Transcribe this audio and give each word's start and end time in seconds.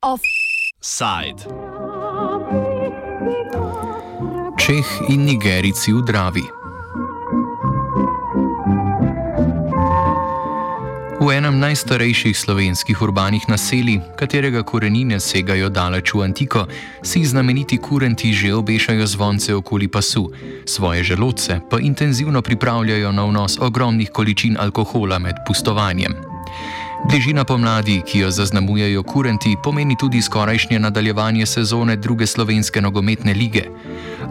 Offside. 0.00 1.40
Čeh 4.58 4.84
in 5.08 5.24
Nigerici 5.24 5.92
v 5.92 6.02
Dravi. 6.04 6.61
Enem 11.52 11.68
najstarejših 11.68 12.32
slovenskih 12.38 13.02
urbanih 13.02 13.44
naselij, 13.48 14.00
katerega 14.16 14.62
korenine 14.62 15.20
segajo 15.20 15.68
daleč 15.68 16.14
v 16.14 16.24
antiko, 16.24 16.64
si 17.04 17.24
znameniti 17.24 17.76
kurenti 17.76 18.32
že 18.32 18.54
obešajo 18.54 19.06
zvonce 19.06 19.54
okoli 19.54 19.88
pasu, 19.88 20.32
svoje 20.64 21.04
želodce 21.04 21.60
pa 21.70 21.76
intenzivno 21.80 22.42
pripravljajo 22.42 23.12
na 23.12 23.24
vnos 23.24 23.58
ogromnih 23.60 24.10
količin 24.10 24.56
alkohola 24.56 25.18
med 25.18 25.34
pustovanjem. 25.46 26.14
Bližina 27.04 27.44
pomladi, 27.44 28.00
ki 28.06 28.18
jo 28.18 28.30
zaznamujejo 28.30 29.02
kurenti, 29.02 29.56
pomeni 29.62 29.96
tudi 29.98 30.22
skorajšnje 30.22 30.78
nadaljevanje 30.78 31.46
sezone 31.46 31.96
druge 31.96 32.26
slovenske 32.26 32.80
nogometne 32.80 33.34
lige. 33.34 33.64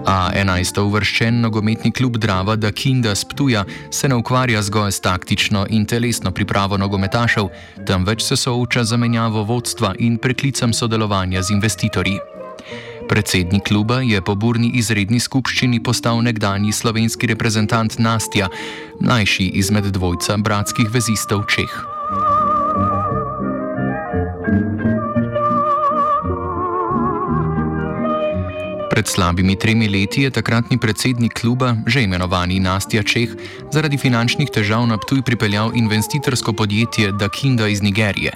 A 0.05 0.32
11. 0.34 0.80
uvrščen 0.82 1.41
nogometni 1.41 1.91
klub 1.94 2.18
Drava 2.18 2.55
Dakinda 2.55 3.14
Sptuja 3.16 3.66
se 3.92 4.09
ne 4.09 4.16
ukvarja 4.18 4.62
zgolj 4.62 4.92
s 4.92 5.02
taktično 5.05 5.66
in 5.70 5.86
telesno 5.86 6.32
pripravo 6.32 6.78
nogometašev, 6.78 7.50
temveč 7.88 8.26
se 8.26 8.36
sooča 8.36 8.84
z 8.84 8.98
menjavo 8.98 9.44
vodstva 9.44 9.94
in 10.00 10.18
preklicem 10.18 10.73
sodelovanja 10.73 11.42
z 11.42 11.54
investitorji. 11.54 12.18
Predsednik 13.09 13.68
kluba 13.68 14.02
je 14.02 14.22
po 14.22 14.36
burni 14.36 14.72
izredni 14.80 15.20
skupščini 15.20 15.84
postal 15.84 16.23
nekdani 16.23 16.72
slovenski 16.72 17.28
reprezentant 17.28 18.00
Nastja, 18.00 18.50
mlajši 19.02 19.52
izmed 19.62 19.92
dvojca 19.94 20.38
bratskih 20.38 20.90
vezistov 20.90 21.45
Čeh. 21.45 21.81
Pred 28.92 29.08
slabimi 29.08 29.56
tremi 29.56 29.88
leti 29.88 30.22
je 30.22 30.30
takratni 30.30 30.75
predsednik 30.78 31.34
kluba, 31.39 31.75
že 31.88 32.03
imenovani 32.03 32.59
Nastja 32.59 33.03
Čeh, 33.03 33.30
zaradi 33.72 33.95
finančnih 33.95 34.52
težav 34.52 34.84
na 34.84 34.97
Ptuj 35.00 35.22
pripeljal 35.23 35.72
investitorsko 35.75 36.52
podjetje 36.53 37.12
Dakinda 37.12 37.67
iz 37.72 37.81
Nigerije. 37.81 38.36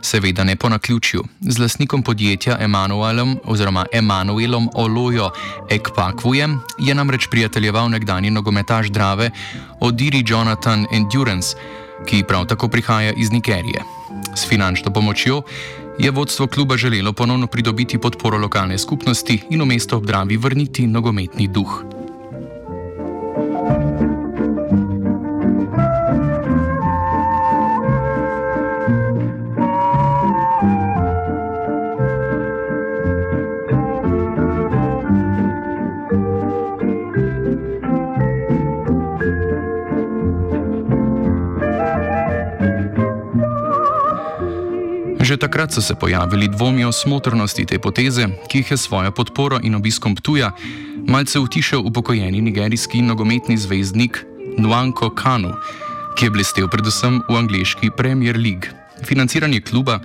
Seveda 0.00 0.44
ne 0.44 0.56
po 0.56 0.68
naključju. 0.68 1.24
Z 1.40 1.58
lasnikom 1.60 2.02
podjetja 2.02 2.56
Emanuelom 2.60 3.36
oziroma 3.44 3.84
Emanuelom 3.92 4.70
Olojo 4.74 5.30
Ekpakvujem 5.70 6.58
je 6.78 6.94
namreč 6.94 7.28
prijateljeval 7.30 7.90
nekdani 7.90 8.30
nogometaš 8.30 8.88
Drave 8.88 9.30
Odiri 9.80 10.24
Jonathan 10.26 10.86
Endurance, 10.92 11.56
ki 12.06 12.24
prav 12.28 12.46
tako 12.46 12.68
prihaja 12.68 13.12
iz 13.12 13.32
Nigerije. 13.32 13.84
S 14.36 14.48
finančno 14.48 14.92
pomočjo 14.92 15.42
je 16.04 16.10
vodstvo 16.10 16.46
kluba 16.46 16.76
želelo 16.76 17.12
ponovno 17.12 17.46
pridobiti 17.46 17.98
podporo 17.98 18.38
lokalne 18.38 18.78
skupnosti 18.78 19.42
in 19.50 19.62
v 19.62 19.66
mesto 19.66 19.96
obdravi 19.96 20.36
vrniti 20.36 20.86
nogometni 20.86 21.48
duh. 21.48 21.89
Takrat 45.50 45.72
so 45.72 45.82
se 45.82 45.94
pojavili 45.94 46.48
dvomi 46.48 46.84
o 46.84 46.92
smotrnosti 46.92 47.64
te 47.66 47.78
poteze, 47.78 48.28
ki 48.48 48.58
jih 48.58 48.70
je 48.70 48.76
svojo 48.76 49.10
podporo 49.10 49.58
in 49.62 49.74
obiskom 49.74 50.14
Ptuja 50.14 50.52
malce 51.08 51.38
utišal 51.38 51.82
upokojeni 51.86 52.40
nigerijski 52.40 53.02
nogometni 53.02 53.56
zvezdnik 53.58 54.24
Nwanko 54.58 55.10
Kanu, 55.14 55.50
ki 56.14 56.26
je 56.26 56.30
blestev 56.30 56.68
predvsem 56.70 57.18
v 57.28 57.36
angliški 57.36 57.90
Premier 57.96 58.38
League. 58.38 58.70
Financiranje 59.04 59.60
kluba 59.60 59.98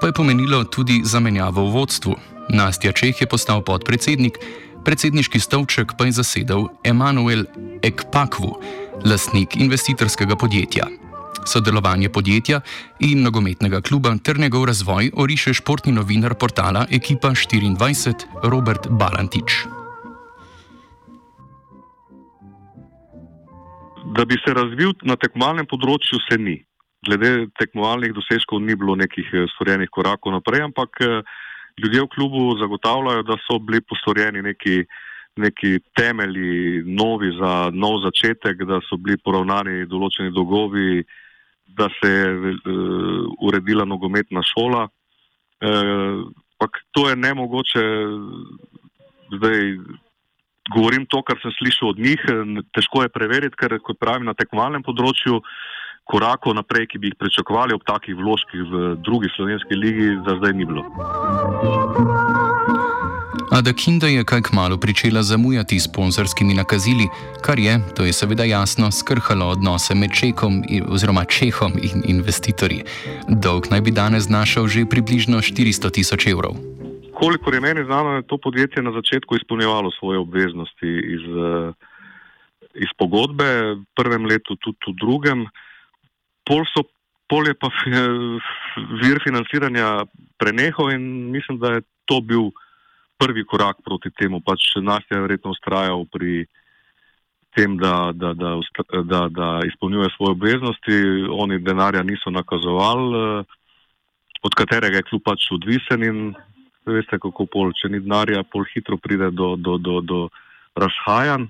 pa 0.00 0.06
je 0.06 0.12
pomenilo 0.12 0.64
tudi 0.64 1.00
zamenjavo 1.04 1.70
v 1.70 1.72
vodstvu. 1.72 2.14
Nastja 2.48 2.92
Čeh 2.92 3.20
je 3.20 3.26
postal 3.26 3.62
podpredsednik, 3.62 4.38
predsedniški 4.84 5.40
stolček 5.40 5.94
pa 5.98 6.10
je 6.10 6.12
zasedal 6.12 6.66
Emanuel 6.84 7.44
Ekpakvu, 7.82 8.56
lastnik 9.04 9.56
investitorskega 9.56 10.36
podjetja 10.36 11.07
sodelovanje 11.48 12.08
podjetja 12.12 12.60
in 13.00 13.22
nogometnega 13.24 13.80
kluba 13.80 14.12
ter 14.24 14.38
njegov 14.38 14.64
razvoj 14.70 15.10
oriše 15.16 15.54
športni 15.54 15.92
novinar 15.92 16.34
portala 16.40 16.86
Ekipa 16.90 17.32
24 17.32 18.26
Robert 18.42 18.88
Balantič. 18.90 19.64
Da 24.16 24.24
bi 24.24 24.36
se 24.44 24.54
razvil 24.54 24.94
na 25.02 25.16
tekmovalnem 25.16 25.66
področju, 25.68 26.20
se 26.28 26.38
ni. 26.40 26.56
Glede 27.06 27.48
tekmovalnih 27.60 28.14
dosežkov 28.16 28.60
ni 28.64 28.74
bilo 28.76 28.96
nekih 28.98 29.28
eh, 29.32 29.46
storjenih 29.54 29.90
korakov 29.94 30.34
naprej, 30.34 30.64
ampak 30.66 31.00
eh, 31.04 31.20
ljudje 31.78 32.02
v 32.02 32.10
klubu 32.14 32.56
zagotavljajo, 32.58 33.22
da 33.28 33.36
so 33.44 33.58
bili 33.62 33.80
postorjeni 33.80 34.42
neki, 34.42 34.82
neki 35.36 35.78
temelji 35.96 36.82
novi 36.84 37.30
za 37.38 37.70
nov 37.72 38.00
začetek, 38.06 38.64
da 38.66 38.80
so 38.88 38.98
bili 38.98 39.20
poravnani 39.22 39.86
določeni 39.86 40.34
dolgovi, 40.34 41.04
da 41.76 41.88
se 41.98 42.10
je 42.10 42.28
uh, 42.34 43.24
uredila 43.40 43.84
nogometna 43.84 44.42
šola. 44.42 44.88
Uh, 45.58 46.28
to 46.92 47.08
je 47.08 47.16
nemogoče, 47.16 47.82
zdaj 49.36 49.58
govorim 50.74 51.06
to, 51.06 51.22
kar 51.22 51.38
sem 51.42 51.52
slišal 51.58 51.88
od 51.94 51.98
njih, 51.98 52.24
težko 52.74 53.02
je 53.02 53.12
preveriti, 53.14 53.56
ker 53.56 53.78
kot 53.82 53.98
pravim 54.00 54.26
na 54.28 54.34
tekmovalnem 54.34 54.82
področju, 54.82 55.40
korakov 56.08 56.56
naprej, 56.56 56.88
ki 56.92 56.98
bi 56.98 57.12
jih 57.12 57.18
pričakovali 57.20 57.76
ob 57.76 57.84
takih 57.88 58.16
vložkih 58.16 58.64
v 58.72 58.84
drugi 59.04 59.28
slovenski 59.36 59.76
ligi, 59.76 60.14
za 60.24 60.38
zdaj 60.40 60.56
ni 60.56 60.68
bilo. 60.68 60.84
Adakinda 63.50 64.06
je 64.06 64.24
kaj 64.24 64.42
kmalo 64.42 64.76
pričela 64.76 65.22
zamujati 65.22 65.80
s 65.80 65.84
sponzorskimi 65.84 66.54
nakazili, 66.54 67.08
kar 67.42 67.58
je, 67.58 67.80
to 67.96 68.04
je 68.04 68.12
seveda 68.12 68.44
jasno, 68.44 68.90
skrhalo 68.90 69.46
odnose 69.46 69.94
med 69.94 70.10
Čekom 70.20 70.62
oziroma 70.88 71.24
Čehom 71.24 71.72
in 71.82 72.02
investitorji. 72.04 72.82
Dolg 73.28 73.70
naj 73.70 73.80
bi 73.80 73.90
danes 73.90 74.22
znašal 74.22 74.68
že 74.68 74.84
približno 74.84 75.38
400 75.40 75.90
tisoč 75.90 76.26
evrov. 76.26 76.60
Kolikor 77.14 77.54
je 77.54 77.60
meni 77.60 77.84
znano, 77.84 78.10
je 78.10 78.22
to 78.22 78.38
podjetje 78.38 78.82
na 78.82 78.92
začetku 78.92 79.36
izpolnjevalo 79.36 79.90
svoje 79.90 80.18
obveznosti 80.18 80.90
iz, 81.14 81.24
eh, 81.24 81.72
iz 82.74 82.90
pogodbe, 82.98 83.48
v 83.74 83.84
prvem 83.96 84.26
letu 84.26 84.56
tudi 84.56 84.78
v 84.86 84.94
drugem. 85.00 85.46
Pol, 86.44 86.64
so, 86.76 86.84
pol 87.28 87.48
je 87.48 87.54
pa 87.54 87.68
vir 89.02 89.18
financiranja 89.24 90.04
prenehal 90.38 90.92
in 90.92 91.30
mislim, 91.30 91.58
da 91.58 91.72
je 91.72 91.80
to 92.04 92.20
bil 92.20 92.52
prvi 93.18 93.44
korak 93.44 93.82
proti 93.84 94.10
temu. 94.10 94.40
Pač 94.40 94.78
nas 94.82 95.04
je 95.10 95.20
verjetno 95.20 95.50
ustrajal 95.50 96.06
pri 96.12 96.46
tem, 97.56 97.76
da, 97.76 98.12
da, 98.14 98.34
da, 98.34 98.54
da, 99.02 99.20
da 99.28 99.48
izpolnjuje 99.66 100.08
svoje 100.16 100.30
obveznosti. 100.30 100.96
Oni 101.30 101.58
denarja 101.58 102.02
niso 102.02 102.30
nakazovali, 102.30 103.06
eh, 103.18 103.44
od 104.42 104.54
katerega 104.54 105.00
je 105.00 105.08
kljub 105.10 105.22
pač 105.24 105.50
odvisen 105.50 106.04
in 106.04 106.18
veste, 106.86 107.18
kako 107.18 107.46
pol, 107.50 107.72
če 107.74 107.90
ni 107.92 108.00
denarja, 108.00 108.44
pol 108.46 108.64
hitro 108.70 108.96
pride 108.96 109.32
do, 109.34 109.56
do, 109.56 109.76
do, 109.78 110.00
do 110.00 110.20
razhajanj. 110.78 111.48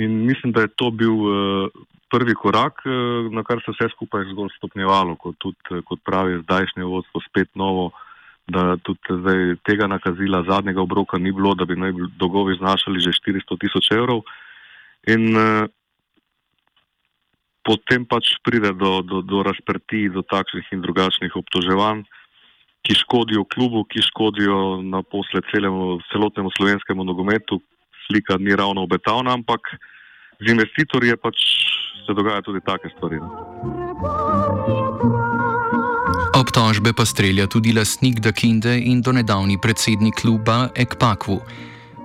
In 0.00 0.20
mislim, 0.26 0.52
da 0.52 0.64
je 0.64 0.74
to 0.78 0.90
bil 0.94 1.16
uh, 1.16 1.80
prvi 2.12 2.36
korak, 2.38 2.84
uh, 2.86 3.26
na 3.34 3.42
kar 3.44 3.58
se 3.64 3.74
vse 3.74 3.90
skupaj 3.96 4.28
zgolj 4.30 4.52
stopnjevalo, 4.58 5.16
kot, 5.20 5.36
tudi, 5.42 5.82
kot 5.88 6.04
pravi 6.06 6.38
zdajšnje 6.44 6.86
vodstvo, 6.86 7.24
spet 7.26 7.50
novo 7.58 7.90
da 8.50 8.76
tudi 8.82 9.16
zdaj 9.22 9.56
tega 9.64 9.86
nakazila 9.86 10.42
zadnjega 10.48 10.82
obroka 10.82 11.18
ni 11.18 11.32
bilo, 11.32 11.54
da 11.54 11.64
bi 11.64 11.78
naj 11.78 11.92
dolgovi 12.18 12.58
znašali 12.58 13.00
že 13.00 13.14
400 13.16 13.60
tisoč 13.60 13.90
evrov. 13.96 14.22
In 15.08 15.30
uh, 15.32 15.66
potem 17.64 18.04
pač 18.04 18.34
pride 18.44 18.72
do, 18.76 19.00
do, 19.02 19.22
do 19.22 19.42
razprti, 19.46 20.08
do 20.12 20.22
takšnih 20.22 20.72
in 20.74 20.82
drugačnih 20.84 21.36
obtoževanj, 21.36 22.04
ki 22.86 22.96
škodijo 22.96 23.44
klubu, 23.44 23.84
ki 23.84 24.02
škodijo 24.08 24.80
na 24.82 25.02
posle 25.04 25.44
celemu, 25.52 26.00
celotnemu 26.12 26.50
slovenskemu 26.56 27.04
nogometu. 27.04 27.60
Slika 28.08 28.40
ni 28.40 28.56
ravno 28.56 28.82
obetavna, 28.82 29.36
ampak 29.36 29.76
z 30.40 30.50
investitorji 30.50 31.14
pač 31.20 31.36
se 32.06 32.16
dogajajo 32.16 32.48
tudi 32.48 32.64
take 32.66 32.88
stvari. 32.96 33.20
Ne? 33.20 33.28
Obtožbe 36.40 36.96
pa 36.96 37.04
strelja 37.04 37.44
tudi 37.44 37.72
lasnik 37.76 38.20
Dakinde 38.24 38.72
in 38.80 39.02
donedavni 39.04 39.58
predsednik 39.60 40.14
kluba 40.24 40.70
Ekpakvu. 40.72 41.36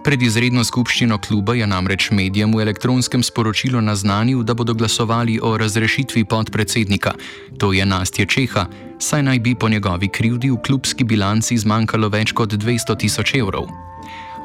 Pred 0.03 0.21
izredno 0.21 0.63
skupščino 0.63 1.15
kluba 1.23 1.55
je 1.55 1.63
namreč 1.63 2.09
medijem 2.11 2.51
v 2.51 2.65
elektronskem 2.65 3.23
sporočilu 3.23 3.79
naznanil, 3.79 4.43
da 4.43 4.51
bodo 4.53 4.75
glasovali 4.75 5.39
o 5.39 5.55
razrešitvi 5.57 6.25
podpredsednika, 6.27 7.15
to 7.57 7.71
je 7.71 7.85
Nastje 7.85 8.27
Čeha, 8.27 8.67
saj 8.99 9.23
naj 9.23 9.39
bi 9.39 9.55
po 9.55 9.71
njegovi 9.71 10.11
krivdi 10.11 10.51
v 10.51 10.59
klubski 10.59 11.07
bilanci 11.07 11.55
zmanjkalo 11.55 12.11
več 12.11 12.35
kot 12.35 12.59
200 12.59 12.99
tisoč 12.99 13.37
evrov. 13.39 13.71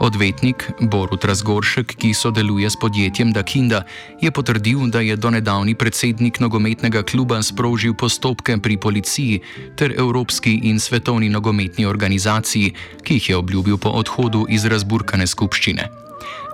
Odvetnik 0.01 0.65
Borut 0.81 1.25
Razgoršek, 1.25 1.93
ki 2.01 2.15
sodeluje 2.15 2.71
s 2.71 2.77
podjetjem 2.77 3.33
Dakinda, 3.33 3.83
je 4.21 4.31
potrdil, 4.31 4.87
da 4.89 5.01
je 5.01 5.17
donedavni 5.17 5.75
predsednik 5.75 6.41
nogometnega 6.41 7.03
kluba 7.03 7.43
sprožil 7.43 7.93
postopke 7.95 8.57
pri 8.57 8.77
policiji 8.81 9.41
ter 9.77 9.93
Evropski 9.93 10.61
in 10.65 10.81
svetovni 10.81 11.29
nogometni 11.29 11.87
organizaciji, 11.87 12.73
ki 13.05 13.15
jih 13.15 13.29
je 13.31 13.37
obljubil 13.37 13.77
po 13.77 13.93
odhodu 14.01 14.47
iz 14.49 14.65
razburkane 14.65 15.27
skupščine. 15.27 15.91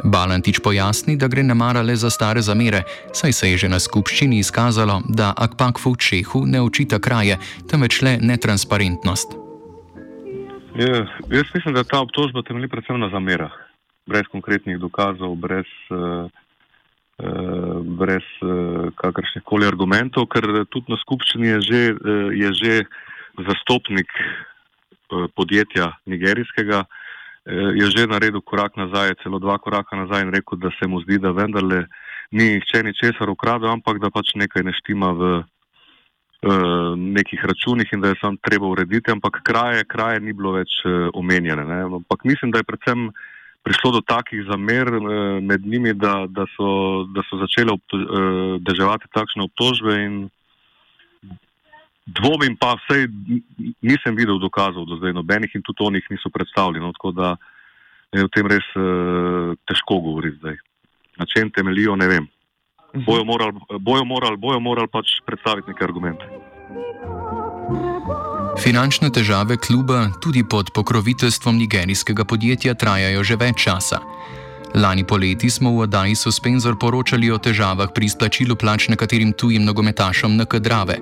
Balantič 0.05 0.59
pojasni, 0.59 1.17
da 1.17 1.29
gre 1.29 1.43
namara 1.43 1.83
le 1.83 1.97
za 1.97 2.11
stare 2.11 2.43
zamere, 2.43 2.83
saj 3.13 3.33
se 3.33 3.51
je 3.51 3.59
že 3.59 3.69
na 3.69 3.79
skupščini 3.79 4.39
izkazalo, 4.39 5.03
da 5.09 5.33
Akpakfu 5.37 5.97
Čehu 5.97 6.47
ne 6.47 6.61
očita 6.63 6.99
kraje, 6.99 7.39
temveč 7.71 8.03
le 8.03 8.19
netransparentnost. 8.21 9.46
Je, 10.77 11.07
jaz 11.31 11.47
mislim, 11.55 11.75
da 11.75 11.85
ta 11.85 12.01
obtožba 12.01 12.43
temelji 12.43 12.69
predvsem 12.69 13.01
na 13.01 13.09
zamerah, 13.09 13.53
brez 14.07 14.27
konkretnih 14.29 14.77
dokazov, 14.79 15.33
brez, 15.41 15.71
uh, 15.89 16.29
uh, 16.29 17.81
brez 17.81 18.27
uh, 18.45 18.91
kakršnih 19.01 19.45
koli 19.45 19.65
argumentov, 19.65 20.27
ker 20.29 20.45
tudi 20.69 20.93
na 20.93 20.99
skupščini 21.01 21.49
je 21.49 21.61
že, 21.69 21.81
uh, 21.97 22.29
je 22.29 22.53
že 22.61 22.75
zastopnik 23.49 24.13
uh, 24.21 25.25
podjetja 25.33 25.95
nigerijskega, 26.05 26.85
uh, 26.85 27.73
je 27.81 27.89
že 27.97 28.05
naredil 28.13 28.45
korak 28.45 28.77
nazaj, 28.77 29.17
celo 29.25 29.41
dva 29.41 29.57
koraka 29.57 29.97
nazaj 29.97 30.29
in 30.29 30.35
rekel, 30.37 30.61
da 30.61 30.69
se 30.77 30.85
mu 30.85 31.01
zdi, 31.07 31.17
da 31.25 31.33
vendarle 31.33 31.87
ni 32.37 32.53
nihče 32.53 32.85
ničesar 32.85 33.33
ukradel, 33.33 33.73
ampak 33.73 33.97
da 33.97 34.13
pač 34.13 34.37
nekaj 34.37 34.69
ne 34.69 34.77
štima 34.77 35.13
v. 35.17 35.37
Eh, 36.47 36.97
nekih 36.97 37.41
računih 37.45 37.89
in 37.93 38.01
da 38.01 38.09
je 38.09 38.21
samo 38.21 38.37
treba 38.43 38.67
urediti, 38.67 39.11
ampak 39.11 39.41
kraje, 39.43 39.85
kraje 39.85 40.21
ni 40.21 40.33
bilo 40.33 40.53
več 40.55 40.71
uh, 40.85 41.09
omenjene. 41.15 41.65
Ne. 41.65 41.79
Ampak 41.99 42.23
mislim, 42.25 42.53
da 42.55 42.61
je 42.61 42.69
predvsem 42.69 43.09
prišlo 43.67 43.91
do 43.97 44.01
takih 44.07 44.45
zamer 44.47 44.93
uh, 44.95 45.09
med 45.43 45.67
njimi, 45.67 45.95
da, 45.95 46.27
da, 46.29 46.45
so, 46.55 46.69
da 47.17 47.25
so 47.27 47.41
začele 47.41 47.75
uh, 47.75 48.61
deževati 48.63 49.11
takšne 49.17 49.49
obtožbe 49.49 49.97
in 50.05 50.15
dvomim 52.21 52.55
pa 52.61 52.77
vsej 52.79 53.09
nisem 53.83 54.15
videl 54.15 54.39
dokazov 54.39 54.87
do 54.87 55.01
zdaj 55.01 55.17
nobenih 55.19 55.51
in 55.59 55.67
tudi 55.67 55.83
onih 55.83 56.07
niso 56.15 56.31
predstavljeni. 56.31 56.85
No, 56.85 56.93
tako 56.95 57.11
da 57.17 57.35
je 58.15 58.23
o 58.23 58.31
tem 58.31 58.47
res 58.47 58.71
težko 59.67 59.99
govoriti 59.99 60.39
zdaj. 60.39 60.63
Na 61.19 61.27
čem 61.27 61.51
temelijo, 61.51 61.97
ne 61.99 62.07
vem 62.07 62.31
bojo 63.07 63.25
morali, 63.25 63.59
bojo 63.81 64.05
morali, 64.05 64.37
bojo 64.37 64.61
morali 64.61 64.89
pač 64.89 65.21
predstaviti 65.27 65.71
neke 65.71 65.85
argumente. 65.85 66.25
Finančne 68.57 69.11
težave 69.13 69.57
kluba 69.57 70.09
tudi 70.23 70.45
pod 70.45 70.71
pokroviteljstvom 70.73 71.57
nigerijskega 71.57 72.25
podjetja 72.25 72.75
trajajo 72.75 73.25
že 73.25 73.37
več 73.37 73.65
časa. 73.69 74.01
Lani 74.75 75.05
poleti 75.05 75.51
smo 75.51 75.71
v 75.77 75.85
oddaji 75.87 76.17
Suspenzor 76.17 76.77
poročali 76.81 77.31
o 77.31 77.39
težavah 77.39 77.93
pri 77.93 78.07
izplačilu 78.07 78.57
plač 78.57 78.89
nekaterim 78.89 79.33
tujim 79.33 79.65
nogometašom 79.65 80.37
NK 80.37 80.59
Drave. 80.61 80.99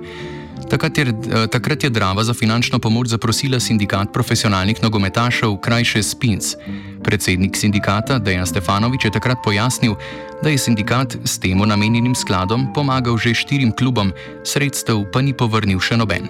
Takrat 0.69 0.97
je, 0.97 1.05
eh, 1.05 1.47
takrat 1.47 1.83
je 1.83 1.89
Drava 1.89 2.23
za 2.23 2.33
finančno 2.33 2.79
pomoč 2.79 3.07
zaprosila 3.07 3.59
sindikat 3.59 4.13
profesionalnih 4.13 4.83
nogometašev, 4.83 5.57
krajše 5.61 6.03
Spins. 6.03 6.55
Predsednik 7.03 7.57
sindikata 7.57 8.19
Dejan 8.19 8.47
Stefanovič 8.47 9.05
je 9.05 9.11
takrat 9.11 9.37
pojasnil, 9.43 9.95
da 10.43 10.49
je 10.49 10.57
sindikat 10.57 11.17
s 11.25 11.39
tem 11.39 11.57
namenjenim 11.57 12.15
skladom 12.15 12.73
pomagal 12.73 13.17
že 13.17 13.33
štirim 13.33 13.71
klubom, 13.71 14.11
sredstev 14.43 15.05
pa 15.13 15.21
ni 15.21 15.33
povrnil 15.33 15.79
še 15.79 15.97
noben. 15.97 16.29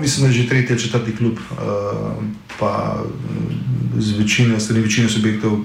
Mislim, 0.00 0.26
da 0.26 0.32
je 0.32 0.42
že 0.42 0.48
tretji, 0.48 0.78
četrti 0.78 1.16
klub, 1.16 1.38
eh, 1.38 1.64
pa 2.58 3.02
z 3.98 4.18
večino, 4.18 4.60
strani 4.60 4.82
večine 4.82 5.08
subjektov 5.08 5.58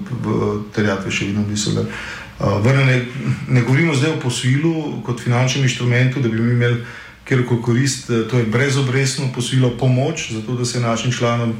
terjatve 0.74 1.10
še 1.10 1.24
vedno 1.24 1.44
niso 1.50 1.70
ga 1.74 1.80
eh, 1.80 2.44
vrnili. 2.62 3.06
Ne 3.48 3.62
govorimo 3.62 3.94
zdaj 3.94 4.10
o 4.10 4.20
posvilu 4.20 5.02
kot 5.06 5.20
finančnem 5.20 5.64
inštrumentu, 5.64 6.20
da 6.20 6.28
bi 6.28 6.40
mi 6.40 6.52
imeli 6.52 6.82
kjerkoli 7.30 7.62
korist, 7.62 8.10
eh, 8.10 8.26
to 8.30 8.38
je 8.38 8.44
brezobrestno 8.44 9.30
posvilo 9.34 9.70
pomoč, 9.78 10.32
zato 10.32 10.58
da 10.58 10.64
se 10.64 10.80
našim 10.80 11.12
članom 11.12 11.54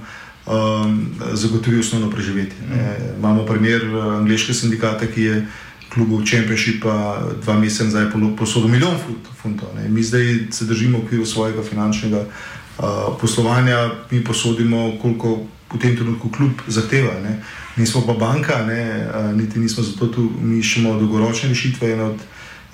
um, 0.47 1.07
zagotovi 1.33 1.79
osnovno 1.79 2.11
preživetje. 2.11 2.59
Ne. 2.71 2.97
Imamo 3.19 3.47
primer 3.47 3.87
uh, 3.87 4.15
angliškega 4.15 4.59
sindikata, 4.59 5.07
ki 5.07 5.23
je 5.23 5.47
klubu 5.95 6.23
Championshipa 6.27 7.23
dva 7.43 7.59
meseca 7.59 7.85
nazaj 7.85 8.11
posodil 8.39 8.71
milijon 8.71 8.99
funtov. 9.43 9.69
Mi 9.89 10.03
zdaj 10.03 10.51
se 10.51 10.65
držimo 10.65 10.99
v 10.99 11.05
okviru 11.05 11.27
svojega 11.27 11.63
finančnega 11.63 12.25
uh, 12.27 12.85
poslovanja, 13.21 13.91
mi 14.11 14.25
posodimo, 14.25 14.99
koliko 15.03 15.47
v 15.75 15.79
tem 15.79 15.97
trenutku 15.97 16.31
klub 16.31 16.51
zahteva. 16.67 17.15
Ne. 17.23 17.43
Nismo 17.77 18.03
pa 18.07 18.13
banka, 18.13 18.65
ne, 18.67 19.07
uh, 19.07 19.37
niti 19.37 19.59
nismo 19.59 19.83
zato 19.83 20.07
tu, 20.07 20.31
mi 20.43 20.59
iščemo 20.59 20.99
dolgoročne 20.99 21.49
rešitve 21.49 21.95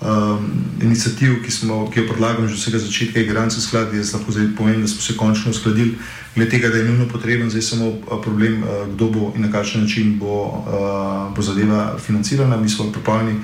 um, 0.00 0.50
inicijativ, 0.82 1.42
ki, 1.44 1.50
smo, 1.50 1.90
ki 1.90 2.00
jo 2.00 2.06
predlagam 2.08 2.48
že 2.48 2.54
od 2.54 2.60
vsega 2.60 2.78
začetka, 2.78 3.20
je 3.20 3.26
Garancijski 3.26 3.68
sklad, 3.68 3.94
jaz 3.94 4.14
lahko 4.14 4.32
zdaj 4.32 4.48
povem, 4.56 4.80
da 4.80 4.88
smo 4.88 5.00
se 5.00 5.16
končno 5.16 5.50
uskladili 5.50 5.98
glede 6.34 6.50
tega, 6.50 6.68
da 6.68 6.76
je 6.76 6.84
nujno 6.84 7.08
potreben 7.08 7.50
zdaj 7.50 7.62
samo 7.62 7.92
problem, 8.22 8.62
uh, 8.62 8.94
kdo 8.94 9.08
bo 9.10 9.32
in 9.36 9.42
na 9.42 9.52
kakšen 9.52 9.82
način 9.82 10.18
bo, 10.18 10.42
uh, 10.44 11.34
bo 11.36 11.42
zadeva 11.42 11.98
financirana. 11.98 12.56
Mi 12.56 12.68
smo 12.68 12.92
pripravljeni 12.92 13.40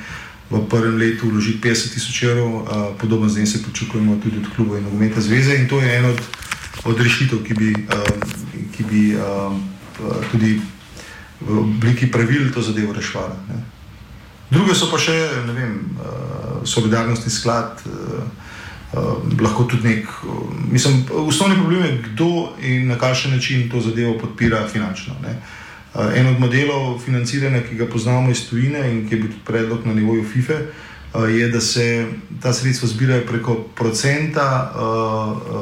v 0.50 0.68
prvem 0.68 0.96
letu 0.96 1.30
vložiti 1.30 1.68
50 1.68 1.94
tisoč 1.94 2.22
evrov, 2.22 2.54
uh, 2.54 2.68
podobno 3.00 3.28
zdaj 3.28 3.46
se 3.46 3.62
pričakujemo 3.62 4.20
tudi 4.22 4.38
od 4.38 4.54
kluba 4.56 4.78
in 4.78 4.84
nogometne 4.84 5.22
zveze 5.22 5.56
in 5.56 5.68
to 5.68 5.80
je 5.80 5.98
ena 5.98 6.08
od, 6.08 6.20
od 6.84 7.00
rešitev, 7.00 7.44
ki 7.44 7.54
bi, 7.54 7.74
um, 7.74 8.20
ki 8.76 8.84
bi 8.84 9.16
um, 9.16 9.62
tudi 10.32 10.60
v 11.40 11.58
obliki 11.58 12.10
pravil 12.10 12.52
to 12.54 12.62
zadevo 12.62 12.92
rešvala. 12.92 13.36
Ne. 13.48 13.81
Druge 14.52 14.74
so 14.76 14.90
pa 14.92 15.00
še, 15.00 15.14
ne 15.46 15.54
vem, 15.56 15.72
uh, 15.96 16.60
solidarnostni 16.68 17.32
sklad, 17.32 17.80
uh, 17.88 18.20
uh, 18.92 19.32
lahko 19.40 19.64
tudi 19.70 19.88
nek. 19.88 20.10
Mislim, 20.68 21.02
osnovni 21.24 21.56
problem 21.56 21.86
je, 21.86 21.98
kdo 22.10 22.30
in 22.60 22.86
na 22.90 22.98
kakšen 23.00 23.32
način 23.32 23.70
to 23.72 23.80
zadevo 23.80 24.18
podpira 24.20 24.66
finančno. 24.68 25.16
Ne. 25.24 25.38
En 26.16 26.26
od 26.26 26.38
modelov 26.40 27.02
financiranja, 27.04 27.60
ki 27.68 27.76
ga 27.76 27.86
poznamo 27.86 28.30
iz 28.32 28.46
tujine 28.48 28.80
in 28.92 29.02
ki 29.08 29.14
je 29.14 29.22
bil 29.24 29.32
predlog 29.44 29.86
na 29.86 29.92
nivoju 29.94 30.24
FIFE, 30.24 30.56
uh, 30.60 31.26
je, 31.28 31.48
da 31.52 31.60
se 31.60 32.06
ta 32.42 32.52
sredstva 32.52 32.88
zbirajo 32.88 33.26
preko 33.28 33.56
procenta 33.76 34.72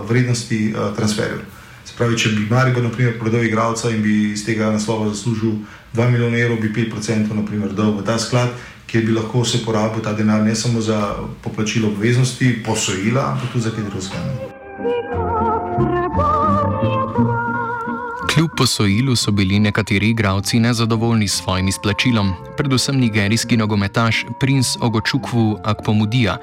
vrednosti 0.08 0.74
transferjev. 0.96 1.42
Se 1.84 1.96
pravi, 1.98 2.18
če 2.18 2.30
bi 2.36 2.46
Maribor 2.50 2.86
prodal 3.18 3.44
igralca 3.44 3.90
in 3.90 4.02
bi 4.02 4.32
iz 4.32 4.44
tega 4.46 4.70
naslova 4.70 5.08
zaslužil 5.10 5.58
2 5.94 6.10
milijona 6.10 6.38
evrov, 6.38 6.60
bi 6.62 6.70
5% 6.70 7.74
dal 7.74 7.96
v 7.98 8.04
ta 8.06 8.18
sklad 8.18 8.54
kjer 8.90 9.04
bi 9.06 9.12
lahko 9.12 9.44
se 9.44 9.64
porabil 9.64 10.02
ta 10.02 10.12
denar 10.12 10.42
ne 10.42 10.54
samo 10.54 10.80
za 10.80 11.14
poplačilo 11.42 11.88
obveznosti, 11.88 12.62
posojila, 12.66 13.32
ampak 13.32 13.52
tudi 13.52 13.64
za 13.64 13.70
kaj 13.70 13.84
drugega. 13.84 14.50
Kljub 18.34 18.50
posojilu 18.56 19.16
so 19.16 19.30
bili 19.30 19.58
nekateri 19.58 20.10
igralci 20.10 20.60
nezadovoljni 20.60 21.28
s 21.28 21.42
svojim 21.42 21.68
izplačilom, 21.68 22.32
predvsem 22.56 22.98
nigerijski 22.98 23.56
nogometaš 23.56 24.24
Prince 24.40 24.78
Ogočukwu 24.80 25.58
Akpomudija. 25.64 26.36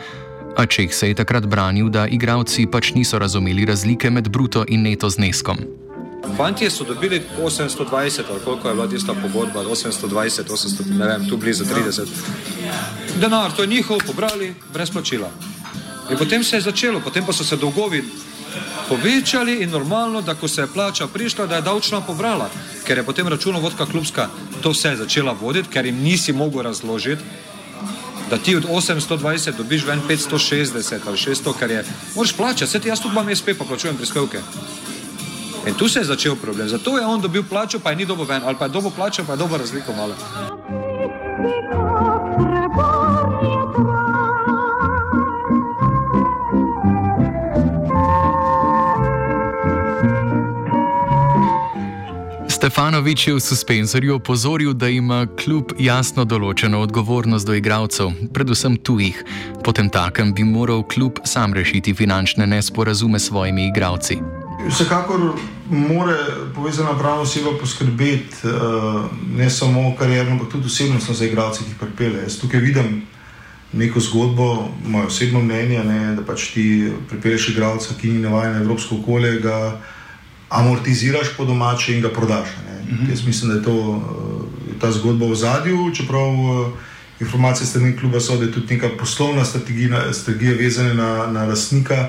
A 0.58 0.66
Čeh 0.66 0.94
se 0.94 1.08
je 1.08 1.16
takrat 1.16 1.46
branil, 1.46 1.89
da 1.89 2.08
igralci 2.08 2.68
pač 2.72 2.94
niso 2.94 3.20
razumeli 3.20 3.66
razlike 3.66 4.10
med 4.10 4.30
bruto 4.30 4.66
in 4.68 4.82
neto 4.82 5.10
zneskom. 5.10 5.58
Fantje 6.38 6.70
so 6.70 6.84
dobili 6.84 7.24
820, 7.41 8.22
ali 8.29 8.39
koliko 8.46 8.67
je 8.67 8.74
bila 8.74 8.88
tista 8.88 9.13
pogodba, 9.13 9.63
820, 9.63 10.44
800, 10.50 10.98
ne 10.98 11.08
vem, 11.08 11.29
tu 11.29 11.38
blizu 11.38 11.63
30. 11.63 12.08
Denar, 13.20 13.51
to 13.51 13.62
je 13.62 13.67
njihov, 13.67 13.98
pobrali 14.08 14.56
brez 14.74 14.91
plačila. 14.91 15.29
In 16.12 16.17
potem 16.17 16.44
se 16.44 16.56
je 16.56 16.62
začelo, 16.62 17.00
potem 17.00 17.25
pa 17.25 17.34
so 17.34 17.44
se 17.44 17.56
dolgovi 17.56 18.03
povečali 18.89 19.63
in 19.63 19.70
normalno, 19.70 20.22
da 20.22 20.36
ko 20.36 20.48
se 20.48 20.62
je 20.62 20.67
plača 20.67 21.08
prišla, 21.08 21.48
da 21.48 21.56
je 21.56 21.62
davčna 21.62 22.01
pobrala, 22.01 22.50
ker 22.86 22.98
je 22.98 23.03
potem 23.03 23.27
računovodka 23.27 23.86
klubska 23.86 24.29
to 24.62 24.70
vse 24.70 24.96
začela 24.96 25.34
voditi, 25.41 25.70
ker 25.70 25.86
jim 25.86 26.03
nisi 26.03 26.34
mogel 26.34 26.62
razložiti. 26.62 27.24
Da 28.29 28.38
ti 28.38 28.56
od 28.56 28.65
820 28.70 29.58
dobiš 29.58 29.86
ven 29.86 30.01
560 30.10 31.00
ali 31.08 31.17
600, 31.17 31.53
kar 31.60 31.72
je, 31.72 31.86
moraš 32.15 32.34
plačati, 32.34 32.72
se 32.72 32.79
ti 32.79 32.89
jaz 32.89 33.01
tudi 33.01 33.13
imam 33.13 33.36
SP, 33.39 33.58
pa 33.58 33.65
plačujem 33.65 33.98
prispevke. 33.98 34.41
In 35.67 35.74
tu 35.75 35.89
se 35.89 36.00
je 36.00 36.05
začel 36.05 36.36
problem. 36.36 36.69
Zato 36.69 36.97
je 36.97 37.05
on 37.05 37.21
dobil 37.21 37.43
plačo, 37.43 37.79
pa 37.79 37.89
je 37.89 37.95
ni 37.95 38.05
dobo 38.05 38.24
ven, 38.24 38.41
ali 38.45 38.55
pa 38.55 38.65
je 38.65 38.71
dobo 38.71 38.89
plačo, 38.89 39.24
pa 39.27 39.33
je 39.33 39.38
dobo 39.38 39.57
razliko 39.57 39.93
malo. 39.93 40.15
Stefanovič 52.47 53.27
je 53.27 53.33
v 53.33 53.39
suspenzorju 53.39 54.15
opozoril, 54.15 54.74
da 54.74 54.88
ima 54.88 55.27
kljub 55.36 55.75
jasno 55.79 56.25
določeno 56.25 56.79
odgovornost 56.81 57.45
do 57.47 57.53
igralcev, 57.53 58.15
predvsem 58.33 58.79
tujih. 58.81 59.19
Potem 59.63 59.89
takem 59.89 60.33
bi 60.33 60.43
moral 60.43 60.81
kljub 60.83 61.19
sam 61.24 61.53
rešiti 61.53 61.93
finančne 61.93 62.47
nesporazume 62.47 63.19
s 63.19 63.29
svojimi 63.29 63.67
igralci. 63.67 64.17
Vsekakor 64.67 65.36
mora 65.69 66.15
povezana 66.55 66.97
pravna 67.00 67.21
oseba 67.21 67.50
poskrbeti 67.59 68.47
uh, 68.47 69.05
ne 69.38 69.50
samo 69.50 69.95
karjerno, 70.00 70.31
ampak 70.31 70.51
tudi 70.51 70.65
osebnostno 70.65 71.13
za 71.13 71.25
igralce, 71.25 71.63
ki 71.63 71.69
jih 71.69 71.77
pripelje. 71.79 72.21
Jaz 72.24 72.39
tukaj 72.39 72.59
vidim 72.59 73.01
neko 73.74 74.00
zgodbo, 74.00 74.69
moje 74.86 75.05
osebno 75.05 75.41
mnenje, 75.41 75.83
ne, 75.83 76.15
da 76.15 76.24
pač 76.24 76.51
ti 76.53 76.91
pripelješ 77.09 77.50
igralca, 77.50 77.93
ki 78.01 78.09
ni 78.09 78.19
navaden 78.19 78.53
na 78.53 78.62
evropsko 78.62 78.95
okolje 78.95 79.41
amortiziraš 80.50 81.33
po 81.38 81.45
domače 81.45 81.95
in 81.95 82.01
ga 82.01 82.09
prodaš. 82.09 82.47
Uh 82.47 82.93
mhm. 82.93 83.09
Jaz 83.09 83.25
mislim, 83.25 83.51
da 83.51 83.57
je 83.57 83.63
to 83.63 83.74
uh, 83.74 84.01
ta 84.81 84.91
zgodba 84.91 85.25
v 85.25 85.36
zadju, 85.36 85.91
čeprav 85.95 86.29
uh, 86.29 86.67
informacije 87.19 87.65
strani 87.65 87.97
kluba 87.97 88.19
so, 88.19 88.38
da 88.38 88.45
je 88.45 88.51
tudi 88.51 88.74
neka 88.74 88.89
poslovna 89.00 89.45
strategija, 89.45 90.13
strategija 90.13 90.53
vezana 90.53 90.93
na, 90.93 91.27
na 91.27 91.45
lastnika 91.45 92.07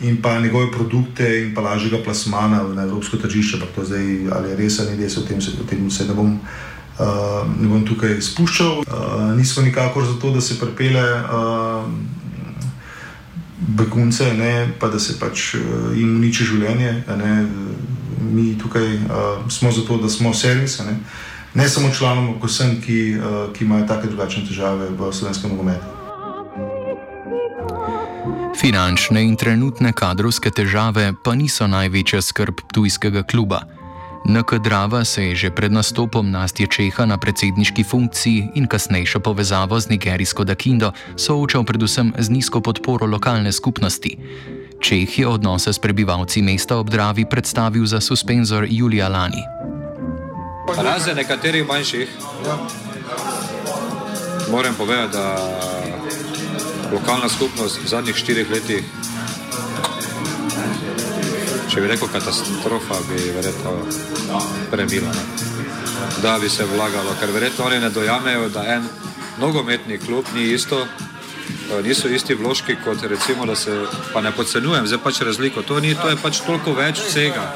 in 0.00 0.22
pa 0.22 0.40
njegove 0.40 0.72
produkte 0.72 1.42
in 1.42 1.54
pa 1.54 1.60
lažjega 1.60 1.98
plasmana 2.04 2.62
na 2.62 2.82
evropsko 2.82 3.16
tržišče. 3.16 3.60
Pa 3.60 3.66
to 3.74 3.84
zdaj 3.84 4.30
ali 4.32 4.50
je 4.50 4.56
res 4.56 4.80
ali 4.80 4.96
ni 4.96 5.02
res, 5.02 5.16
o 5.16 5.20
tem 5.20 5.40
se, 5.42 5.50
o 5.60 5.66
tem 5.66 5.90
se 5.90 6.04
ne 6.04 6.14
bom. 6.14 6.38
Uh, 6.98 7.46
ne 7.60 7.68
bom 7.70 7.84
tukaj 7.86 8.16
spuščal, 8.18 8.80
uh, 8.80 9.36
nismo 9.38 9.62
nikakor 9.62 10.02
za 10.02 10.16
to, 10.18 10.32
da 10.34 10.40
se 10.40 10.56
prepele 10.58 11.04
uh, 11.22 11.84
begunce, 13.78 14.32
ne, 14.34 14.66
pa 14.80 14.88
da 14.88 14.98
se 14.98 15.14
pač 15.20 15.54
uh, 15.54 15.94
jim 15.94 16.16
uniči 16.16 16.48
življenje. 16.48 17.04
Ne, 17.20 17.36
mi 18.32 18.58
tukaj 18.58 18.96
uh, 18.96 19.46
smo 19.46 19.70
zato, 19.70 20.00
da 20.02 20.10
smo 20.10 20.34
servis, 20.34 20.80
ne, 20.82 20.96
ne 21.54 21.68
samo 21.68 21.92
članom, 21.94 22.40
kot 22.42 22.50
vsem, 22.50 22.80
ki, 22.82 22.98
uh, 23.14 23.38
ki 23.54 23.64
imajo 23.64 23.86
take 23.86 24.10
drugačne 24.10 24.42
težave 24.50 24.90
v 24.90 25.12
slovenskem 25.14 25.54
nogometu. 25.54 25.98
Finančne 28.56 29.22
in 29.24 29.36
trenutne 29.36 29.92
kadrovske 29.92 30.50
težave 30.50 31.12
pa 31.24 31.34
niso 31.34 31.66
največja 31.66 32.22
skrb 32.22 32.60
tujskega 32.72 33.22
kluba. 33.22 33.60
NK 34.28 34.58
Drava 34.64 35.04
se 35.04 35.24
je 35.24 35.34
že 35.36 35.50
pred 35.50 35.72
nastopom 35.72 36.30
Nastje 36.30 36.66
Čeha 36.66 37.06
na 37.06 37.18
predsedniški 37.18 37.84
funkciji 37.84 38.48
in 38.54 38.66
kasnejšo 38.66 39.20
povezavo 39.20 39.80
z 39.80 39.88
nigerijsko 39.88 40.44
Dakindo 40.44 40.92
soočal 41.16 41.64
predvsem 41.64 42.12
z 42.18 42.30
nizko 42.30 42.60
podporo 42.60 43.06
lokalne 43.06 43.52
skupnosti. 43.52 44.18
Čeh 44.80 45.18
je 45.18 45.26
odnose 45.26 45.72
s 45.72 45.78
prebivalci 45.78 46.42
mesta 46.42 46.78
ob 46.78 46.90
Dravi 46.90 47.24
predstavil 47.24 47.86
za 47.86 48.00
suspenzor 48.00 48.66
Julija 48.70 49.08
Lani. 49.08 49.42
Razen 50.76 51.16
nekaterih 51.16 51.66
manjših, 51.66 52.08
moram 54.50 54.74
povedati, 54.74 55.12
da 55.12 55.77
lokalna 56.92 57.28
skupnost 57.28 57.82
v 57.84 57.88
zadnjih 57.88 58.16
štirih 58.16 58.50
letih 58.50 58.84
če 61.68 61.82
bi 61.84 61.90
rekel 61.92 62.08
katastrofa, 62.10 62.96
bi 63.06 63.18
verjetno 63.36 63.72
premila. 64.70 65.12
Da 66.22 66.38
bi 66.42 66.48
se 66.50 66.64
vlagalo, 66.66 67.12
ker 67.20 67.30
verjetno 67.30 67.66
oni 67.68 67.78
ne 67.78 67.90
dojamejo, 67.94 68.48
da 68.50 68.64
en 68.74 68.88
nogometni 69.38 69.98
klub 70.02 70.26
ni 70.34 70.48
isto, 70.56 70.80
eh, 70.82 71.82
niso 71.86 72.08
isti 72.08 72.34
vložki 72.34 72.76
kot 72.84 73.02
recimo, 73.02 73.46
da 73.46 73.56
se, 73.56 73.84
pa 74.12 74.20
ne 74.20 74.32
podcenjujem, 74.32 74.86
zdaj 74.86 75.02
pač 75.04 75.20
razliko, 75.20 75.62
to, 75.62 75.80
ni, 75.80 75.94
to 75.94 76.08
je 76.08 76.16
pač 76.22 76.40
toliko 76.46 76.74
več 76.74 76.98
vsega, 76.98 77.46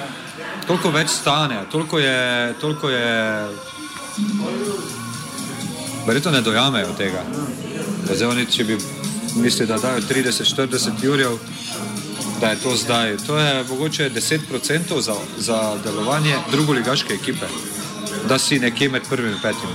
toliko 0.67 0.95
več 0.95 1.11
stane, 1.11 1.65
toliko 1.73 1.99
je, 1.99 2.55
toliko 2.61 2.91
je, 2.91 3.49
verjetno 6.07 6.31
ne 6.31 6.47
dojamejo 6.47 6.95
tega. 6.99 7.25
Zdaj 8.13 8.29
oni, 8.29 8.47
če 8.47 8.71
bi 8.71 8.79
mislili, 9.37 9.69
da 9.69 9.79
dajo 9.79 10.01
30-40 10.01 10.91
jurjev, 11.03 11.39
da 12.41 12.49
je 12.49 12.57
to 12.57 12.77
zdaj. 12.77 13.17
To 13.27 13.39
je 13.39 13.65
mogoče 13.69 14.11
10% 14.11 15.01
za, 15.01 15.15
za 15.39 15.77
delovanje 15.85 16.35
drugoligaške 16.51 17.15
ekipe, 17.15 17.47
da 18.29 18.39
si 18.39 18.59
nekje 18.59 18.89
med 18.89 19.03
prvimi 19.09 19.37
petimi. 19.43 19.73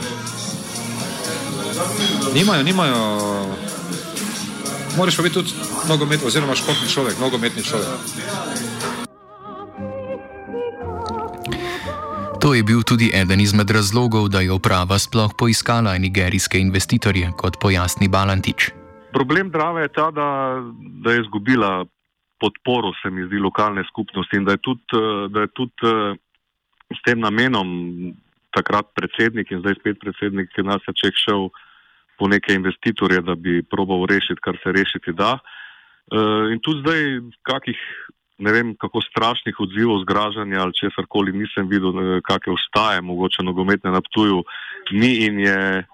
Nimajo, 2.34 2.64
nimajo. 2.64 3.28
Moraš 4.98 5.16
pa 5.16 5.24
biti 5.24 5.34
tudi 5.34 5.52
nogometni, 5.90 6.28
oziroma 6.28 6.56
športni 6.56 6.90
človek, 6.90 7.20
nogometni 7.20 7.64
človek. 7.64 7.88
To 12.42 12.54
je 12.54 12.64
bil 12.64 12.84
tudi 12.84 13.12
eden 13.14 13.42
izmed 13.42 13.70
razlogov, 13.70 14.30
da 14.30 14.42
je 14.42 14.52
uprava 14.52 15.00
sploh 15.00 15.34
poiskala 15.38 15.98
nigerijske 15.98 16.60
investitorje, 16.60 17.32
kot 17.38 17.60
pojasni 17.60 18.08
Balantič. 18.08 18.72
Problem 19.12 19.50
Drave 19.50 19.82
je 19.82 19.88
ta, 19.88 20.12
da, 20.12 20.60
da 21.04 21.12
je 21.12 21.22
izgubila 21.22 21.86
podporo, 22.40 22.94
se 23.02 23.10
mi 23.10 23.26
zdi, 23.26 23.40
lokalne 23.40 23.84
skupnosti 23.90 24.38
in 24.38 24.46
da 24.46 24.52
je 24.52 24.58
tudi, 24.58 24.84
eh, 24.94 25.28
da 25.30 25.42
je 25.42 25.48
tudi 25.48 25.74
eh, 25.84 26.16
s 26.94 27.00
tem 27.06 27.20
namenom 27.20 27.68
takrat 28.56 28.90
predsednik 28.96 29.52
in 29.52 29.62
zdaj 29.62 29.80
spet 29.80 30.00
predsednik 30.00 30.50
nas 30.64 30.82
je 30.88 30.94
ček 30.94 31.18
šel 31.18 31.50
po 32.18 32.28
neke 32.28 32.54
investitorje, 32.54 33.22
da 33.22 33.36
bi 33.36 33.62
probal 33.64 34.06
rešiti, 34.10 34.42
kar 34.42 34.58
se 34.64 34.72
rešiti 34.72 35.14
da. 35.14 35.38
Eh, 36.12 36.54
in 36.54 36.62
tudi 36.62 36.82
zdaj 36.82 37.02
kakih, 37.42 37.80
ne 38.38 38.52
vem, 38.54 38.76
kako 38.78 39.02
strašnih 39.02 39.60
odzivov, 39.60 40.02
zgražanja 40.06 40.62
ali 40.62 40.78
česar 40.78 41.06
koli 41.10 41.34
nisem 41.34 41.70
videl, 41.70 42.22
kakšne 42.22 42.54
ostaje, 42.54 43.02
mogoče 43.02 43.44
nogometne 43.44 43.92
na 43.92 44.02
tuju, 44.14 44.44
ni 44.92 45.26
in 45.26 45.40
je 45.40 45.86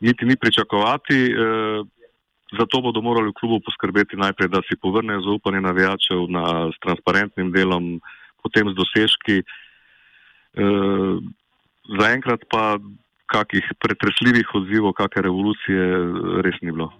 niti 0.00 0.24
ni 0.24 0.36
pričakovati. 0.36 1.18
Zato 2.58 2.80
bodo 2.82 3.02
morali 3.02 3.30
v 3.30 3.38
klubu 3.38 3.60
poskrbeti 3.62 4.18
najprej, 4.18 4.48
da 4.50 4.62
si 4.66 4.74
povrnejo 4.74 5.22
zaupanje 5.22 5.60
navijačev 5.60 6.26
na, 6.28 6.70
s 6.74 6.78
transparentnim 6.82 7.52
delom, 7.54 8.00
potem 8.42 8.70
z 8.70 8.74
dosežki. 8.74 9.36
E, 9.42 10.64
Zaenkrat 11.90 12.46
pa 12.50 12.78
kakih 13.30 13.66
pretresljivih 13.78 14.46
odzivov, 14.54 14.94
kakšne 14.98 15.22
revolucije 15.26 15.82
res 16.42 16.58
ni 16.62 16.74
bilo. 16.74 16.90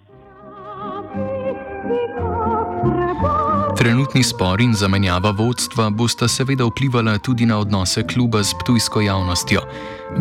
Trenutni 3.78 4.22
spor 4.22 4.60
in 4.60 4.74
zamenjava 4.74 5.30
vodstva 5.30 5.90
bosta 5.90 6.28
seveda 6.28 6.66
vplivala 6.68 7.18
tudi 7.18 7.46
na 7.46 7.58
odnose 7.58 8.06
kluba 8.06 8.44
s 8.44 8.54
tujsko 8.66 9.00
javnostjo. 9.00 9.60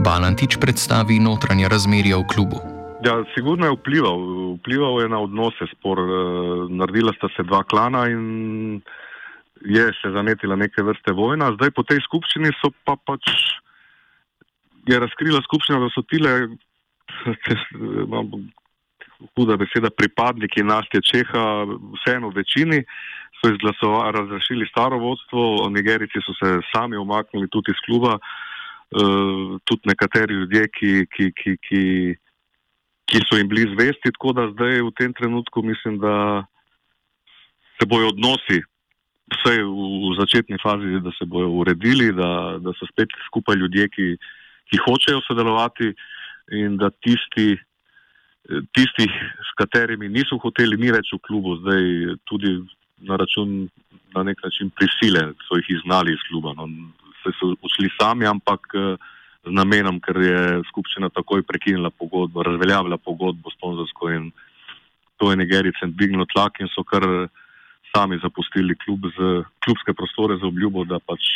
Balantič 0.06 0.58
predstavi 0.62 1.20
notranje 1.20 1.70
razmerje 1.70 2.16
v 2.16 2.28
klubu. 2.34 2.79
Ja, 3.00 3.24
sigurno 3.36 3.66
je 3.66 3.76
vplival. 3.78 4.20
Vplival 4.60 5.02
je 5.02 5.10
na 5.10 5.20
odnose 5.20 5.68
spor. 5.72 6.00
Eh, 6.00 6.10
naredila 6.70 7.14
sta 7.16 7.30
se 7.36 7.44
dva 7.44 7.64
klana 7.64 8.08
in 8.10 8.82
je 9.62 9.86
se 10.02 10.12
zanetila 10.12 10.56
neke 10.56 10.84
vrste 10.84 11.12
vojna. 11.12 11.54
Zdaj 11.56 11.72
po 11.72 11.84
tej 11.84 12.04
skupščini 12.04 12.52
so 12.60 12.72
pa 12.84 12.96
pač 12.96 13.24
je 14.88 15.00
razkrila 15.00 15.42
skupščina, 15.44 15.80
da 15.80 15.90
so 15.94 16.04
tile, 16.08 16.34
huda 19.36 19.58
beseda, 19.60 19.92
pripadniki 19.92 20.64
Nastje 20.64 21.02
Čeha, 21.04 21.44
vseeno 22.00 22.32
večini, 22.36 22.82
so 23.40 23.52
izglasovali, 23.52 24.16
razrešili 24.18 24.68
staro 24.72 25.00
vodstvo, 25.00 25.68
Nigerici 25.72 26.24
so 26.24 26.36
se 26.40 26.60
sami 26.72 26.98
omaknili 26.98 27.48
tudi 27.52 27.72
iz 27.76 27.84
kluba, 27.86 28.16
uh, 28.16 29.60
tudi 29.64 29.92
nekateri 29.92 30.34
ljudje, 30.34 30.64
ki, 30.80 30.94
ki, 31.12 31.32
ki, 31.36 31.56
ki 31.68 31.84
ki 33.10 33.22
so 33.26 33.38
jim 33.38 33.50
bili 33.50 33.68
zvesti, 33.74 34.12
tako 34.14 34.34
da 34.38 34.50
zdaj 34.54 34.82
v 34.86 34.92
tem 34.98 35.14
trenutku 35.14 35.64
mislim, 35.66 35.98
da 36.00 36.46
se 37.80 37.88
bojo 37.90 38.12
odnosi, 38.14 38.62
vse 39.34 39.56
v, 39.64 39.88
v 40.10 40.18
začetni 40.20 40.60
fazi, 40.62 41.00
da 41.02 41.14
se 41.18 41.26
bojo 41.26 41.50
uredili, 41.62 42.12
da, 42.14 42.60
da 42.62 42.74
so 42.78 42.88
spet 42.92 43.14
skupaj 43.28 43.58
ljudje, 43.62 43.90
ki, 43.96 44.08
ki 44.70 44.82
hočejo 44.86 45.22
sodelovati 45.28 45.94
in 46.58 46.78
da 46.78 46.90
tisti, 46.90 47.54
tistih, 48.78 49.14
s 49.46 49.52
katerimi 49.58 50.10
niso 50.10 50.38
hoteli, 50.42 50.78
ni 50.78 50.92
več 50.94 51.14
v 51.14 51.22
klubu, 51.26 51.58
zdaj 51.62 52.18
tudi 52.30 52.58
na 53.06 53.18
račun 53.22 53.70
na 54.16 54.24
nek 54.26 54.42
način 54.44 54.72
prisile, 54.74 55.32
so 55.46 55.58
jih 55.60 55.70
iznali 55.78 56.14
iz 56.14 56.22
kluba. 56.30 56.54
No, 56.58 56.66
se 57.22 57.34
so 57.38 57.54
odšli 57.54 57.92
sami, 58.00 58.26
ampak 58.26 58.74
uh, 58.74 59.10
z 59.46 59.52
namenom, 59.56 60.00
ker 60.04 60.20
je 60.20 60.40
skupščina 60.70 61.10
takoj 61.16 61.44
prekinila 61.48 61.92
pogodbo, 61.92 62.44
razveljavila 62.44 62.98
pogodbo 62.98 63.52
sponzorsko 63.56 64.12
in 64.12 64.32
to 65.20 65.32
je 65.32 65.38
Nigericem 65.40 65.94
dvignilo 65.96 66.26
tlak 66.32 66.60
in 66.60 66.70
so 66.72 66.84
kar 66.84 67.04
sami 67.96 68.20
zapustili 68.24 68.76
klub 68.86 69.08
z, 69.16 69.44
klubske 69.66 69.94
prostore 69.94 70.38
za 70.38 70.48
obljubo, 70.48 70.86
da 70.86 71.00
pač 71.00 71.32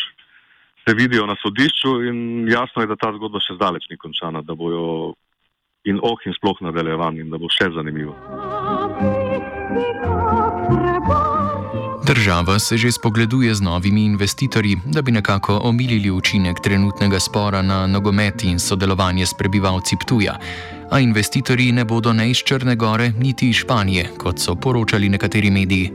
se 0.84 0.96
vidijo 0.96 1.26
na 1.26 1.36
sodišču 1.42 2.04
in 2.04 2.48
jasno 2.52 2.84
je, 2.84 2.92
da 2.92 3.00
ta 3.00 3.12
zgodba 3.16 3.42
še 3.44 3.58
zdaleč 3.58 3.88
ni 3.90 3.98
končana, 3.98 4.44
da 4.44 4.56
bojo 4.56 5.16
in 5.88 6.00
oh 6.04 6.20
in 6.26 6.36
sploh 6.36 6.60
nadaljevan 6.62 7.20
in 7.20 7.32
da 7.32 7.40
bo 7.40 7.52
še 7.52 7.72
zanimivo. 7.76 8.16
Država 12.08 12.60
se 12.60 12.78
že 12.78 12.92
spogleduje 12.92 13.54
z 13.54 13.62
novimi 13.62 14.06
investitorji, 14.06 14.76
da 14.86 15.02
bi 15.02 15.12
nekako 15.12 15.60
omilili 15.64 16.12
učinek 16.12 16.60
trenutnega 16.64 17.20
spora 17.20 17.62
na 17.62 17.88
nogomet 17.88 18.44
in 18.44 18.60
sodelovanje 18.60 19.26
s 19.26 19.34
prebivalci 19.40 19.96
Ptuja. 20.02 20.36
A 20.92 21.00
investitorji 21.00 21.72
ne 21.72 21.86
bodo 21.86 22.14
ne 22.14 22.30
iz 22.30 22.38
Črne 22.38 22.76
Gore, 22.76 23.10
niti 23.20 23.50
iz 23.50 23.56
Španije, 23.56 24.10
kot 24.18 24.40
so 24.40 24.56
poročali 24.56 25.10
nekateri 25.10 25.52
mediji. 25.52 25.92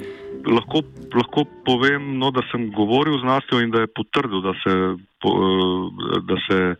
Lahko, 0.46 0.80
lahko 1.14 1.44
povem, 1.64 2.18
no, 2.18 2.30
da 2.30 2.40
sem 2.50 2.70
govoril 2.72 3.20
z 3.20 3.24
Nastjo 3.24 3.60
in 3.60 3.70
da 3.70 3.80
je 3.80 3.92
potrdil, 3.92 4.40
da, 4.40 4.52
se, 4.64 4.72
da, 6.30 6.36
se, 6.48 6.74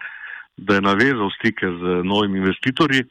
da 0.57 0.75
je 0.75 0.81
navezal 0.81 1.31
stike 1.37 1.67
z 1.67 2.01
novimi 2.05 2.39
investitorji 2.39 3.05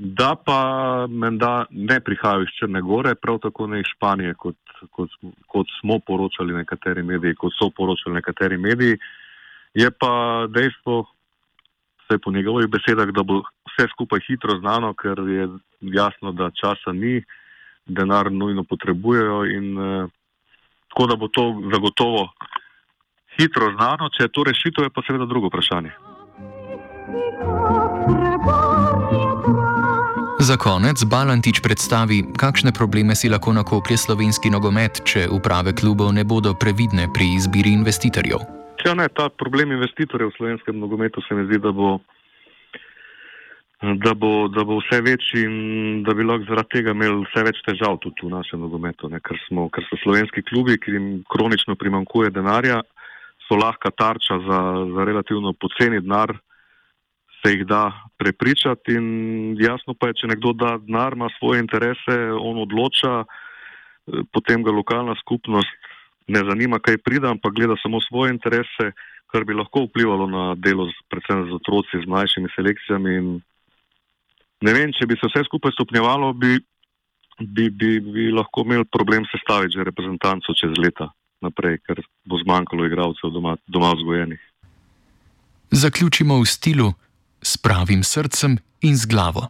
da 0.00 0.34
pa 0.44 0.60
menda 1.08 1.64
ne 1.70 2.00
prihajajo 2.00 2.42
iz 2.42 2.52
Črne 2.58 2.80
Gore, 2.80 3.14
prav 3.14 3.38
tako 3.38 3.66
ne 3.66 3.80
iz 3.80 3.86
Španije, 3.96 4.34
kot, 4.34 4.56
kot, 4.90 5.10
kot 5.46 5.66
smo 5.80 5.98
poročali 5.98 6.54
nekateri 6.54 7.02
mediji, 7.02 7.34
kot 7.34 7.52
so 7.58 7.70
poročali 7.76 8.14
nekateri 8.14 8.58
mediji. 8.58 8.98
Je 9.74 9.90
pa 9.90 10.46
dejstvo, 10.50 11.04
vse 12.02 12.18
po 12.18 12.32
njegovih 12.32 12.68
besedah, 12.68 13.12
da 13.14 13.22
bo 13.22 13.42
vse 13.70 13.88
skupaj 13.92 14.20
hitro 14.26 14.58
znano, 14.58 14.94
ker 14.94 15.18
je 15.28 15.48
jasno, 15.80 16.32
da 16.32 16.50
časa 16.50 16.92
ni, 16.92 17.22
denar 17.86 18.32
nujno 18.32 18.64
potrebujejo 18.64 19.44
in 19.44 19.78
eh, 19.78 20.08
tako 20.88 21.06
da 21.06 21.16
bo 21.16 21.28
to 21.28 21.62
zagotovo 21.72 22.28
hitro 23.38 23.72
znano. 23.76 24.08
Če 24.08 24.24
je 24.24 24.32
to 24.34 24.44
rešitev, 24.44 24.84
je 24.84 24.94
pa 24.94 25.02
seveda 25.06 25.26
drugo 25.26 25.48
vprašanje. 25.48 25.92
Za 30.40 30.56
konec 30.56 30.96
Balantič 31.04 31.60
predstavi, 31.60 32.24
kakšne 32.32 32.72
probleme 32.72 33.12
si 33.12 33.28
lahko 33.28 33.52
nakoplje 33.52 34.00
slovenski 34.00 34.48
nogomet, 34.48 35.04
če 35.04 35.28
uprave 35.28 35.76
klubov 35.76 36.16
ne 36.16 36.24
bodo 36.24 36.56
previdne 36.56 37.12
pri 37.12 37.36
izbiri 37.36 37.76
investitorjev. 37.76 38.40
Ja, 38.80 38.96
ne, 38.96 39.12
ta 39.12 39.28
problem 39.28 39.76
investitorjev 39.76 40.32
v 40.32 40.36
slovenskem 40.40 40.80
nogometu 40.80 41.20
se 41.28 41.36
mi 41.36 41.44
zdi, 41.44 41.60
da 41.60 41.76
bo, 41.76 42.00
da 44.00 44.16
bo, 44.16 44.48
da 44.48 44.64
bo 44.64 44.80
vse 44.80 45.04
večji 45.04 45.44
in 45.44 45.54
da 46.08 46.16
bi 46.16 46.24
lahko 46.24 46.48
zaradi 46.48 46.72
tega 46.72 46.96
imeli 46.96 47.20
vse 47.28 47.44
več 47.44 47.60
težav 47.68 48.00
tudi 48.00 48.24
v 48.24 48.32
našem 48.32 48.64
nogometu. 48.64 49.12
Ne, 49.12 49.20
ker, 49.20 49.36
smo, 49.44 49.68
ker 49.68 49.84
so 49.92 50.00
slovenski 50.00 50.40
klubi, 50.48 50.80
ki 50.80 50.96
jim 50.96 51.08
kronično 51.28 51.76
primankuje 51.76 52.32
denarja, 52.32 52.80
so 53.44 53.60
lahka 53.60 53.92
tarča 53.92 54.40
za, 54.48 54.60
za 54.88 55.04
relativno 55.04 55.52
poceni 55.52 56.00
denar 56.00 56.32
se 57.40 57.52
jih 57.52 57.66
da 57.66 57.92
prepričati 58.18 58.92
in 58.92 59.56
jasno 59.60 59.94
pa 59.94 60.10
je, 60.10 60.20
če 60.22 60.32
nekdo 60.34 60.52
da 60.52 60.76
denar, 60.78 61.16
ima 61.16 61.28
svoje 61.38 61.60
interese, 61.60 62.16
on 62.40 62.60
odloča, 62.62 63.24
eh, 63.24 64.24
potem 64.32 64.62
ga 64.62 64.70
lokalna 64.70 65.14
skupnost 65.20 65.68
ne 66.30 66.42
zanima, 66.46 66.78
kaj 66.78 66.98
pride, 67.04 67.28
ampak 67.28 67.54
gleda 67.54 67.74
samo 67.82 68.00
svoje 68.00 68.30
interese, 68.30 68.92
kar 69.30 69.44
bi 69.44 69.54
lahko 69.54 69.86
vplivalo 69.86 70.26
na 70.30 70.44
delo 70.54 70.86
z, 70.86 70.94
predvsem 71.10 71.46
z 71.48 71.54
otroci, 71.58 72.02
z 72.02 72.06
mlajšimi 72.06 72.50
selekcijami 72.54 73.14
in 73.18 73.30
ne 74.66 74.74
vem, 74.76 74.92
če 74.92 75.06
bi 75.06 75.16
se 75.18 75.30
vse 75.30 75.44
skupaj 75.48 75.74
stopnjevalo, 75.74 76.32
bi, 76.34 76.58
bi, 77.40 77.70
bi, 77.70 77.90
bi 78.00 78.28
lahko 78.34 78.66
imeli 78.66 78.86
problem 78.92 79.26
sestaviti 79.30 79.78
že 79.78 79.86
reprezentanco 79.88 80.54
čez 80.54 80.76
leta 80.78 81.10
naprej, 81.40 81.78
ker 81.86 82.02
bo 82.28 82.38
zmanjkalo 82.42 82.86
igralcev 82.86 83.32
doma, 83.32 83.56
doma 83.66 83.94
vzgojenih. 83.96 84.42
Zaključimo 85.70 86.36
v 86.42 86.46
stilu 86.46 86.90
s 87.42 87.56
pravim 87.56 88.04
srcem 88.04 88.58
in 88.80 88.96
z 88.96 89.06
glavo. 89.06 89.48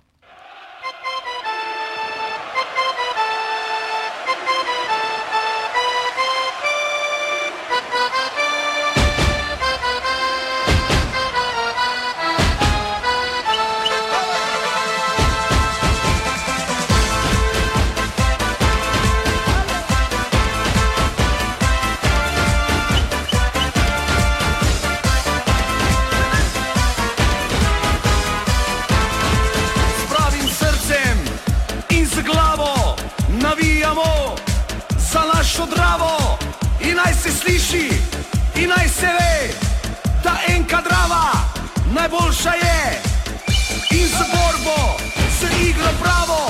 Najboljša 41.91 42.51
je! 42.51 43.03
In 43.91 44.07
z 44.09 44.19
borbo, 44.33 44.97
z 45.41 45.69
igro 45.69 45.93
pravo, 46.03 46.50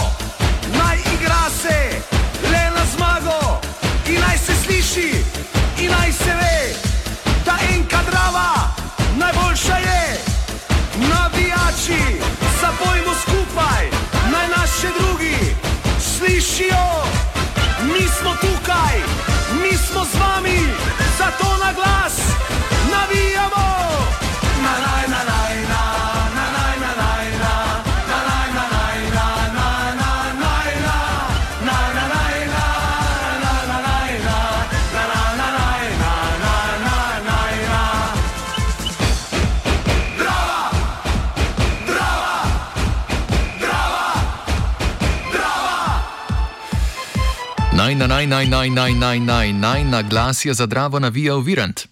Naj, 47.90 47.96
na, 47.98 48.06
naj, 48.06 48.26
naj, 48.26 48.46
naj, 48.46 48.68
naj, 48.70 48.92
naj, 48.94 49.18
naj, 49.18 49.52
naj, 49.52 49.84
na 49.84 50.02
glas 50.02 50.44
je 50.44 50.54
zadravo 50.54 50.98
navijal 50.98 51.40
Virant. 51.40 51.88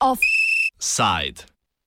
Offside. 0.00 1.53